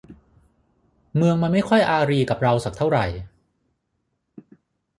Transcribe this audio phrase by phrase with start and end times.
[1.15, 3.05] เมืองมันไม่ค่อยอารีกับเราสักเท่าไหร่